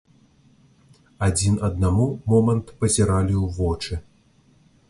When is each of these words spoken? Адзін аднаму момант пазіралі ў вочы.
Адзін 1.27 1.59
аднаму 1.69 2.07
момант 2.33 2.67
пазіралі 2.81 3.35
ў 3.43 3.45
вочы. 3.59 3.93